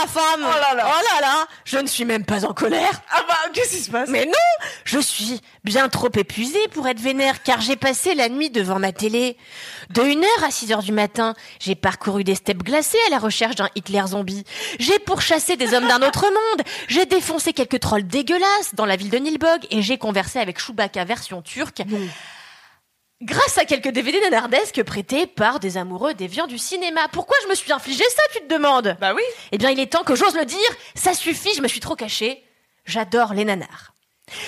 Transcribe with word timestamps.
ma 0.00 0.06
femme 0.06 0.40
Oh 0.40 0.60
là 0.60 0.74
là 0.74 0.86
Oh 0.86 1.02
là 1.14 1.20
là 1.20 1.46
Je 1.64 1.78
ne 1.78 1.86
suis 1.86 2.04
même 2.04 2.24
pas 2.24 2.44
en 2.44 2.52
colère 2.52 3.02
Ah 3.10 3.24
bah, 3.26 3.34
qu'est-ce 3.52 3.76
qui 3.76 3.82
se 3.82 3.90
passe? 3.90 4.08
Mais 4.08 4.26
non 4.26 4.32
Je 4.84 4.98
suis 4.98 5.40
bien 5.64 5.88
trop 5.88 6.08
épuisée 6.14 6.68
pour 6.72 6.86
être 6.88 7.00
vénère, 7.00 7.42
car 7.42 7.60
j'ai 7.60 7.76
passé 7.76 8.14
la 8.14 8.28
nuit 8.28 8.50
devant 8.50 8.78
ma 8.78 8.92
télé. 8.92 9.36
De 9.90 10.02
1h 10.02 10.24
à 10.44 10.48
6h 10.48 10.82
du 10.82 10.92
matin, 10.92 11.34
j'ai 11.60 11.74
parcouru 11.74 12.24
des 12.24 12.34
steppes 12.34 12.62
glacées 12.62 12.98
à 13.06 13.10
la 13.10 13.18
recherche 13.18 13.54
d'un 13.56 13.68
Hitler 13.74 14.02
zombie. 14.06 14.44
J'ai 14.78 14.98
pourchassé 14.98 15.56
des 15.56 15.74
hommes 15.74 15.88
d'un 15.88 16.02
autre 16.02 16.24
monde. 16.24 16.66
J'ai 16.88 17.06
défoncé 17.06 17.52
quelques 17.52 17.80
trolls 17.80 18.06
dégueulasses 18.06 18.74
dans 18.74 18.86
la 18.86 18.96
ville 18.96 19.10
de 19.10 19.18
Nilbog, 19.18 19.66
et 19.70 19.82
j'ai 19.82 19.98
conversé 19.98 20.38
avec 20.38 20.58
Chewbacca 20.58 21.04
version 21.04 21.42
turque. 21.42 21.82
Grâce 23.22 23.56
à 23.56 23.64
quelques 23.64 23.88
DVD 23.88 24.20
nanardesques 24.20 24.82
prêtés 24.82 25.26
par 25.26 25.58
des 25.58 25.78
amoureux 25.78 26.12
déviants 26.12 26.46
du 26.46 26.58
cinéma. 26.58 27.08
Pourquoi 27.12 27.34
je 27.44 27.48
me 27.48 27.54
suis 27.54 27.72
infligé 27.72 28.04
ça, 28.10 28.22
tu 28.34 28.40
te 28.46 28.52
demandes? 28.52 28.94
Bah 29.00 29.14
oui. 29.14 29.22
Eh 29.52 29.58
bien, 29.58 29.70
il 29.70 29.80
est 29.80 29.90
temps 29.90 30.04
que 30.04 30.14
j'ose 30.14 30.36
le 30.36 30.44
dire. 30.44 30.58
Ça 30.94 31.14
suffit, 31.14 31.54
je 31.54 31.62
me 31.62 31.68
suis 31.68 31.80
trop 31.80 31.96
cachée. 31.96 32.44
J'adore 32.84 33.32
les 33.32 33.46
nanars. 33.46 33.94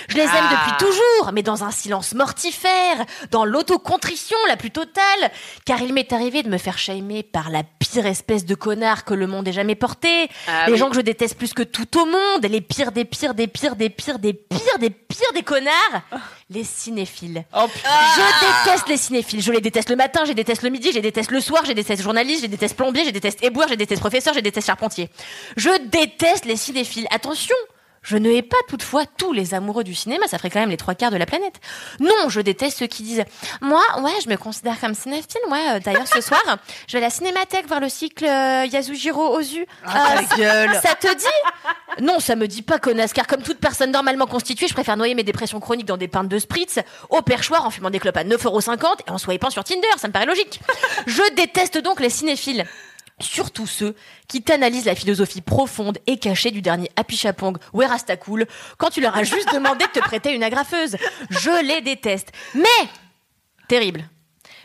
Je 0.08 0.16
les 0.16 0.22
aime 0.22 0.28
Ah. 0.32 0.66
depuis 0.66 0.86
toujours, 0.86 1.32
mais 1.32 1.42
dans 1.44 1.62
un 1.62 1.70
silence 1.70 2.12
mortifère, 2.14 2.96
dans 3.30 3.44
l'autocontrition 3.44 4.36
la 4.48 4.56
plus 4.56 4.70
totale, 4.72 5.30
car 5.64 5.80
il 5.82 5.92
m'est 5.94 6.12
arrivé 6.12 6.42
de 6.42 6.48
me 6.48 6.58
faire 6.58 6.78
shamer 6.78 7.22
par 7.22 7.48
la 7.50 7.62
pire 7.78 8.04
espèce 8.06 8.44
de 8.44 8.54
connard 8.56 9.04
que 9.04 9.14
le 9.14 9.26
monde 9.28 9.46
ait 9.46 9.52
jamais 9.52 9.76
porté, 9.76 10.28
Ah 10.48 10.64
les 10.66 10.72
oui. 10.72 10.78
gens 10.78 10.90
que 10.90 10.96
je 10.96 11.00
déteste 11.00 11.36
plus 11.38 11.54
que 11.54 11.62
tout 11.62 11.96
au 11.96 12.06
monde, 12.06 12.44
les 12.44 12.60
pires 12.60 12.90
des 12.90 13.04
pires 13.04 13.34
des 13.34 13.46
pires 13.46 13.76
des 13.76 13.88
pires 13.88 14.18
des 14.18 14.32
pires 14.32 14.78
des 14.80 14.90
pires 14.90 15.32
des 15.32 15.42
connards, 15.44 16.02
les 16.50 16.64
cinéphiles. 16.64 17.44
Oh. 17.56 17.66
Je 17.84 18.66
déteste 18.70 18.88
les 18.88 18.96
cinéphiles. 18.96 19.42
Je 19.42 19.52
les 19.52 19.60
déteste 19.60 19.90
le 19.90 19.96
matin, 19.96 20.22
je 20.24 20.28
les 20.30 20.34
déteste 20.34 20.62
le 20.62 20.70
midi, 20.70 20.88
je 20.90 20.96
les 20.96 21.02
déteste 21.02 21.30
le 21.30 21.40
soir, 21.40 21.62
je 21.64 21.68
les 21.68 21.74
déteste 21.74 22.02
journaliste, 22.02 22.38
je 22.38 22.42
les 22.42 22.48
déteste 22.48 22.76
plombier, 22.76 23.02
je 23.02 23.06
les 23.06 23.12
déteste 23.12 23.44
éboueur, 23.44 23.68
je 23.68 23.72
les 23.72 23.76
déteste 23.76 24.00
professeur, 24.00 24.32
je 24.34 24.38
les 24.38 24.42
déteste 24.42 24.66
charpentier. 24.66 25.08
Je 25.56 25.70
déteste 25.88 26.46
les 26.46 26.56
cinéphiles. 26.56 27.06
Attention 27.10 27.54
je 28.02 28.16
ne 28.16 28.30
hais 28.30 28.42
pas 28.42 28.56
toutefois 28.68 29.04
tous 29.18 29.32
les 29.32 29.54
amoureux 29.54 29.84
du 29.84 29.94
cinéma, 29.94 30.26
ça 30.28 30.38
ferait 30.38 30.50
quand 30.50 30.60
même 30.60 30.70
les 30.70 30.76
trois 30.76 30.94
quarts 30.94 31.10
de 31.10 31.16
la 31.16 31.26
planète. 31.26 31.56
Non, 32.00 32.28
je 32.28 32.40
déteste 32.40 32.78
ceux 32.78 32.86
qui 32.86 33.02
disent 33.02 33.24
Moi, 33.60 33.82
ouais, 34.02 34.12
je 34.24 34.28
me 34.28 34.36
considère 34.36 34.78
comme 34.80 34.94
cinéphile, 34.94 35.40
ouais. 35.50 35.70
euh, 35.76 35.80
D'ailleurs, 35.80 36.06
ce 36.08 36.20
soir, 36.20 36.40
je 36.86 36.92
vais 36.92 36.98
à 37.04 37.06
la 37.06 37.10
cinémathèque 37.10 37.66
voir 37.66 37.80
le 37.80 37.88
cycle 37.88 38.24
euh, 38.24 38.64
Yasujiro 38.66 39.36
Ozu. 39.36 39.66
Ah, 39.84 40.16
Euh, 40.32 40.36
gueule. 40.36 40.80
ça 40.82 40.94
te 40.94 41.12
dit? 41.14 42.02
Non, 42.02 42.20
ça 42.20 42.36
me 42.36 42.46
dit 42.46 42.62
pas 42.62 42.78
connasse, 42.78 43.12
car 43.12 43.26
comme 43.26 43.42
toute 43.42 43.58
personne 43.58 43.90
normalement 43.90 44.26
constituée, 44.26 44.68
je 44.68 44.74
préfère 44.74 44.96
noyer 44.96 45.14
mes 45.14 45.22
dépressions 45.24 45.58
chroniques 45.60 45.86
dans 45.86 45.96
des 45.96 46.08
pintes 46.08 46.28
de 46.28 46.38
spritz, 46.38 46.78
au 47.10 47.22
perchoir 47.22 47.64
en 47.66 47.70
fumant 47.70 47.90
des 47.90 47.98
clopes 47.98 48.16
à 48.16 48.24
9,50€ 48.24 48.86
et 49.06 49.10
en 49.10 49.18
swipant 49.18 49.50
sur 49.50 49.64
Tinder, 49.64 49.88
ça 49.96 50.06
me 50.08 50.12
paraît 50.12 50.26
logique. 50.26 50.60
Je 51.06 51.34
déteste 51.34 51.78
donc 51.78 52.00
les 52.00 52.10
cinéphiles. 52.10 52.64
Surtout 53.20 53.66
ceux 53.66 53.96
qui 54.28 54.42
t'analysent 54.42 54.84
la 54.84 54.94
philosophie 54.94 55.40
profonde 55.40 55.98
et 56.06 56.18
cachée 56.18 56.50
du 56.50 56.62
dernier 56.62 56.90
Happy 56.96 57.16
Chapong 57.16 57.56
ou 57.72 57.82
Cool 58.20 58.46
quand 58.76 58.90
tu 58.90 59.00
leur 59.00 59.16
as 59.16 59.24
juste 59.24 59.52
demandé 59.52 59.84
de 59.86 60.00
te 60.00 60.04
prêter 60.04 60.32
une 60.32 60.42
agrafeuse. 60.42 60.96
Je 61.30 61.64
les 61.66 61.80
déteste. 61.80 62.32
Mais, 62.54 62.88
terrible. 63.68 64.08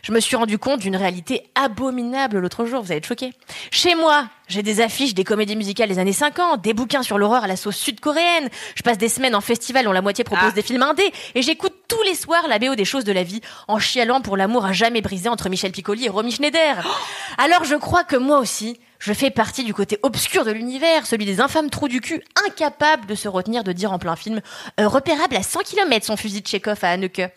Je 0.04 0.12
me 0.12 0.20
suis 0.20 0.36
rendu 0.36 0.58
compte 0.58 0.80
d'une 0.80 0.96
réalité 0.96 1.50
abominable 1.54 2.38
l'autre 2.38 2.66
jour, 2.66 2.82
vous 2.82 2.92
allez 2.92 2.98
être 2.98 3.06
choqués. 3.06 3.32
Chez 3.70 3.94
moi, 3.94 4.28
j'ai 4.48 4.62
des 4.62 4.82
affiches 4.82 5.14
des 5.14 5.24
comédies 5.24 5.56
musicales 5.56 5.88
des 5.88 5.98
années 5.98 6.12
50, 6.12 6.60
des 6.60 6.74
bouquins 6.74 7.02
sur 7.02 7.16
l'horreur 7.16 7.44
à 7.44 7.46
la 7.46 7.56
sauce 7.56 7.76
sud-coréenne. 7.76 8.50
Je 8.74 8.82
passe 8.82 8.98
des 8.98 9.08
semaines 9.08 9.34
en 9.34 9.40
festival 9.40 9.86
dont 9.86 9.92
la 9.92 10.02
moitié 10.02 10.22
propose 10.22 10.50
Ah. 10.50 10.54
des 10.54 10.60
films 10.60 10.82
indés 10.82 11.10
et 11.34 11.40
j'écoute 11.40 11.73
tous 11.94 12.02
les 12.02 12.14
soirs 12.14 12.48
la 12.48 12.58
BO 12.58 12.74
des 12.74 12.84
choses 12.84 13.04
de 13.04 13.12
la 13.12 13.22
vie 13.22 13.40
en 13.68 13.78
chialant 13.78 14.20
pour 14.20 14.36
l'amour 14.36 14.64
à 14.64 14.72
jamais 14.72 15.00
brisé 15.00 15.28
entre 15.28 15.48
Michel 15.48 15.70
Piccoli 15.70 16.06
et 16.06 16.08
Romy 16.08 16.32
Schneider. 16.32 16.84
Alors 17.38 17.64
je 17.64 17.76
crois 17.76 18.02
que 18.02 18.16
moi 18.16 18.38
aussi, 18.38 18.80
je 18.98 19.12
fais 19.12 19.30
partie 19.30 19.62
du 19.62 19.72
côté 19.72 19.98
obscur 20.02 20.44
de 20.44 20.50
l'univers, 20.50 21.06
celui 21.06 21.24
des 21.24 21.40
infâmes 21.40 21.70
trous 21.70 21.88
du 21.88 22.00
cul, 22.00 22.22
incapables 22.46 23.06
de 23.06 23.14
se 23.14 23.28
retenir 23.28 23.62
de 23.62 23.72
dire 23.72 23.92
en 23.92 23.98
plein 23.98 24.16
film 24.16 24.40
euh, 24.80 24.88
repérable 24.88 25.36
à 25.36 25.42
100 25.42 25.60
km 25.60 26.04
son 26.04 26.16
fusil 26.16 26.42
de 26.42 26.48
Chekhov 26.48 26.78
à 26.82 26.90
Anneke. 26.90 27.22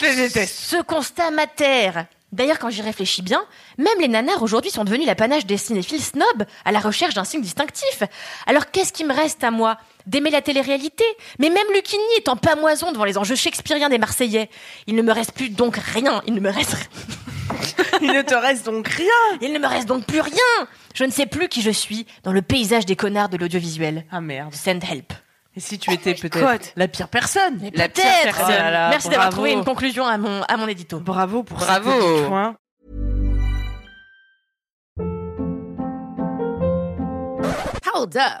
Je 0.00 0.06
les 0.06 0.16
déteste. 0.16 0.60
Ce 0.60 0.82
constat 0.82 1.32
m'atterre. 1.32 2.06
D'ailleurs, 2.32 2.58
quand 2.58 2.70
j'y 2.70 2.80
réfléchis 2.82 3.22
bien, 3.22 3.44
même 3.78 4.00
les 4.00 4.08
nanars 4.08 4.42
aujourd'hui 4.42 4.70
sont 4.70 4.84
devenus 4.84 5.06
l'apanage 5.06 5.44
des 5.46 5.58
cinéphiles 5.58 6.02
snobs 6.02 6.44
à 6.64 6.72
la 6.72 6.80
recherche 6.80 7.14
d'un 7.14 7.24
signe 7.24 7.42
distinctif. 7.42 8.02
Alors 8.46 8.70
qu'est-ce 8.70 8.92
qui 8.92 9.04
me 9.04 9.12
reste 9.14 9.44
à 9.44 9.50
moi? 9.50 9.76
D'aimer 10.06 10.30
la 10.30 10.40
télé-réalité? 10.42 11.04
Mais 11.38 11.50
même 11.50 11.66
Lucchini 11.74 12.02
est 12.16 12.28
en 12.28 12.36
pamoison 12.36 12.90
devant 12.90 13.04
les 13.04 13.18
enjeux 13.18 13.36
shakespeariens 13.36 13.90
des 13.90 13.98
Marseillais. 13.98 14.48
Il 14.86 14.96
ne 14.96 15.02
me 15.02 15.12
reste 15.12 15.32
plus 15.32 15.50
donc 15.50 15.76
rien. 15.76 16.22
Il 16.26 16.34
ne 16.34 16.40
me 16.40 16.50
reste, 16.50 16.76
Il 18.00 18.12
ne 18.12 18.22
te 18.22 18.34
reste 18.34 18.64
donc 18.64 18.88
rien. 18.88 19.06
il 19.40 19.52
ne 19.52 19.58
me 19.58 19.66
reste 19.66 19.86
donc 19.86 20.06
plus 20.06 20.20
rien. 20.20 20.32
Je 20.94 21.04
ne 21.04 21.10
sais 21.10 21.26
plus 21.26 21.48
qui 21.48 21.62
je 21.62 21.70
suis 21.70 22.06
dans 22.24 22.32
le 22.32 22.42
paysage 22.42 22.86
des 22.86 22.96
connards 22.96 23.28
de 23.28 23.36
l'audiovisuel. 23.36 24.04
Ah 24.10 24.20
merde. 24.20 24.54
Send 24.54 24.80
help. 24.90 25.12
Et 25.54 25.60
si 25.60 25.78
tu 25.78 25.92
étais 25.92 26.14
peut-être 26.14 26.40
Cote. 26.40 26.72
la 26.76 26.88
pire 26.88 27.08
personne 27.08 27.58
Mais 27.60 27.70
La 27.74 27.88
pire 27.88 28.04
peut-être. 28.04 28.24
personne. 28.36 28.54
Oh 28.58 28.62
là 28.62 28.70
là, 28.70 28.88
Merci 28.90 29.08
d'avoir 29.10 29.28
trouvé 29.30 29.52
une 29.52 29.64
conclusion 29.64 30.06
à 30.06 30.16
mon, 30.16 30.42
à 30.42 30.56
mon 30.56 30.66
édito. 30.66 30.98
Bravo 31.00 31.42
pour 31.42 31.58
Bravo. 31.58 31.90
ce 31.90 32.20
petit 32.22 32.28
point. 32.28 32.56
Hold 37.94 38.16
up. 38.16 38.40